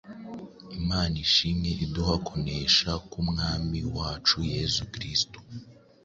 [0.79, 5.37] imana ishimwe iduha kunesha kubw’umwami wacu yesu kristo”.